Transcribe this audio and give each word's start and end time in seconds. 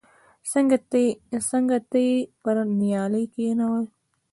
څنگ 0.51 0.69
ته 1.91 1.97
يې 2.07 2.15
پر 2.41 2.57
نيالۍ 2.79 3.25
کښېښوه. 3.33 3.81